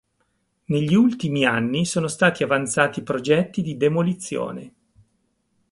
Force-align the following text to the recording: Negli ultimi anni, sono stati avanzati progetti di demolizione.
Negli 0.65 0.95
ultimi 0.95 1.45
anni, 1.45 1.85
sono 1.85 2.07
stati 2.07 2.41
avanzati 2.41 3.03
progetti 3.03 3.61
di 3.61 3.77
demolizione. 3.77 4.73